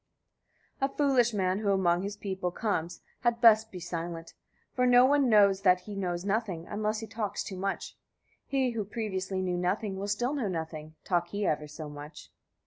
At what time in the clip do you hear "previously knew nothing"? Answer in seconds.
8.83-9.99